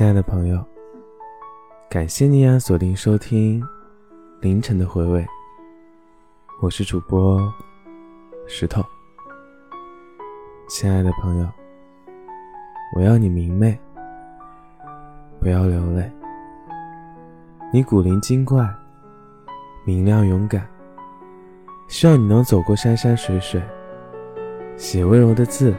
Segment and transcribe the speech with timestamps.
[0.00, 0.64] 亲爱的朋友，
[1.90, 3.62] 感谢你啊锁定收听
[4.40, 5.22] 凌晨的回味。
[6.62, 7.38] 我是主播
[8.48, 8.82] 石头。
[10.70, 11.46] 亲爱的朋友，
[12.96, 13.78] 我要你明媚，
[15.38, 16.10] 不要流泪。
[17.70, 18.66] 你古灵精怪，
[19.84, 20.66] 明亮勇敢，
[21.88, 23.62] 希望你能走过山山水水，
[24.78, 25.74] 写温柔的字，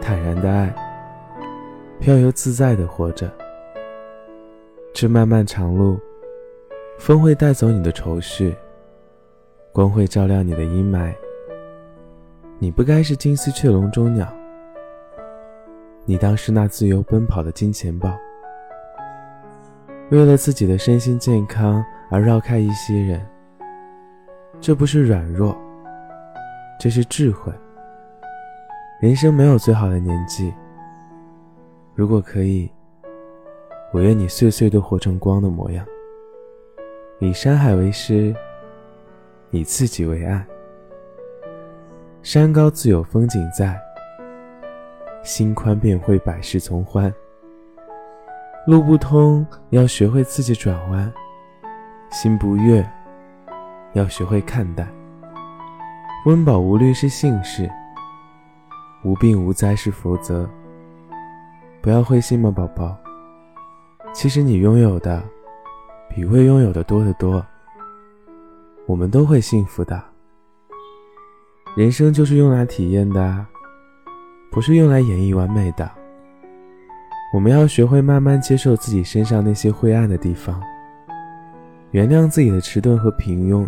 [0.00, 0.72] 坦然的爱。
[2.00, 3.28] 飘游自在的活着，
[4.94, 5.98] 这漫漫长路，
[6.96, 8.54] 风会带走你的愁绪，
[9.72, 11.12] 光会照亮你的阴霾。
[12.60, 14.32] 你不该是金丝雀笼中鸟，
[16.04, 18.16] 你当是那自由奔跑的金钱豹。
[20.10, 23.26] 为了自己的身心健康而绕开一些人，
[24.60, 25.56] 这不是软弱，
[26.78, 27.52] 这是智慧。
[29.00, 30.54] 人生没有最好的年纪。
[31.98, 32.70] 如果可以，
[33.92, 35.84] 我愿你岁岁都活成光的模样，
[37.18, 38.32] 以山海为师，
[39.50, 40.46] 以自己为岸。
[42.22, 43.76] 山高自有风景在，
[45.24, 47.12] 心宽便会百事从欢。
[48.64, 51.12] 路不通要学会自己转弯，
[52.12, 52.88] 心不悦
[53.94, 54.88] 要学会看淡。
[56.26, 57.68] 温饱无虑是幸事，
[59.04, 60.48] 无病无灾是福泽。
[61.88, 62.94] 不要灰心嘛，宝宝。
[64.12, 65.22] 其实你拥有的
[66.10, 67.42] 比未拥有的多得多。
[68.84, 69.98] 我们都会幸福的。
[71.74, 73.46] 人生就是用来体验的，
[74.50, 75.90] 不是用来演绎完美的。
[77.32, 80.62] 我们要学会慢慢接受自己身上那些灰暗的地方，
[81.92, 83.66] 原谅自己的迟钝和平庸，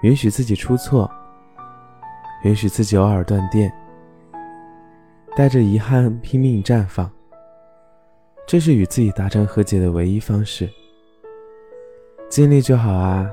[0.00, 1.10] 允许自己出错，
[2.44, 3.70] 允许自己偶尔断电。
[5.36, 7.10] 带着遗憾拼命绽放，
[8.46, 10.68] 这是与自己达成和解的唯一方式。
[12.28, 13.30] 尽力就好啊，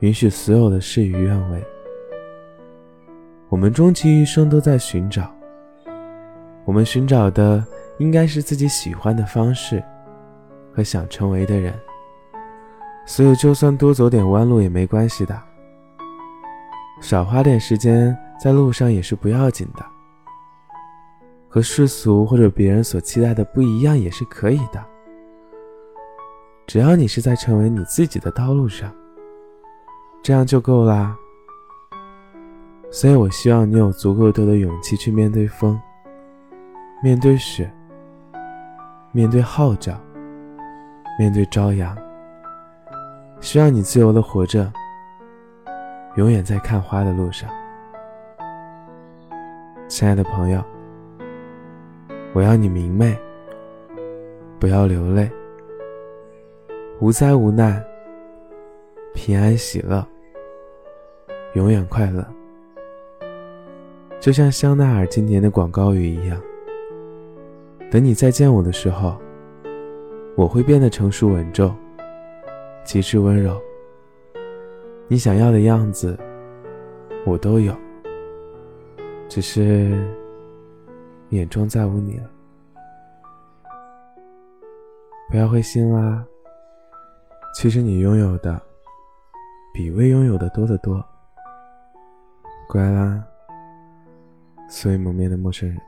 [0.00, 1.62] 允许所有的事与愿违。
[3.48, 5.32] 我们终其一生都在寻找，
[6.64, 7.64] 我们寻找的
[7.98, 9.82] 应该是自己喜欢的方式
[10.72, 11.74] 和想成为的人。
[13.06, 15.38] 所以，就算多走点弯路也没关系的，
[17.00, 19.93] 少花点时间在路上也是不要紧的。
[21.54, 24.84] 和世俗或者别人所期待的不一样也是可以的，
[26.66, 28.92] 只要你是在成为你自己的道路上，
[30.20, 31.16] 这样就够啦。
[32.90, 35.80] 所以我希望你有足够多的勇气去面对风，
[37.04, 37.72] 面对雪，
[39.12, 39.96] 面对号角，
[41.16, 41.96] 面对朝阳。
[43.40, 44.72] 希望你自由的活着，
[46.16, 47.48] 永远在看花的路上，
[49.86, 50.60] 亲爱的朋友。
[52.34, 53.16] 我要你明媚，
[54.58, 55.30] 不要流泪，
[56.98, 57.80] 无灾无难，
[59.14, 60.04] 平安喜乐，
[61.52, 62.26] 永远快乐。
[64.18, 66.36] 就像香奈儿今年的广告语一样，
[67.88, 69.16] 等你再见我的时候，
[70.34, 71.72] 我会变得成熟稳重，
[72.82, 73.56] 极致温柔。
[75.06, 76.18] 你想要的样子，
[77.24, 77.72] 我都有，
[79.28, 79.96] 只是。
[81.34, 82.30] 眼中再无你了，
[85.30, 86.24] 不要灰心啦。
[87.54, 88.60] 其实你拥有的
[89.72, 91.04] 比未拥有的多得多。
[92.68, 93.24] 乖啦，
[94.68, 95.78] 所以蒙面的陌生人。